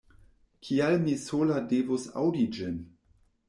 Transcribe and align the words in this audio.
Kial 0.67 0.97
mi 1.03 1.13
sola 1.25 1.59
devus 1.77 2.09
aŭdi 2.25 2.51
ĝin? 2.59 2.85